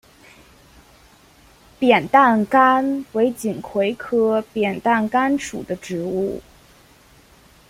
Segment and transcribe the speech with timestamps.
[1.77, 6.41] 扁担杆为锦葵科扁担杆属的植物。